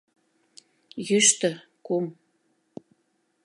—Йӱштӧ, 1.07 1.51
кум. 1.85 2.05